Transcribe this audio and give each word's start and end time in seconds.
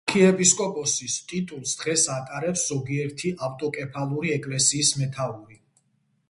არქიეპისკოპოსის 0.09 1.17
ტიტულს 1.31 1.73
დღეს 1.81 2.05
ატარებს 2.13 2.63
ზოგიერთი 2.71 3.35
ავტოკეფალური 3.49 4.33
ეკლესიის 4.39 4.91
მეთაური. 5.03 5.61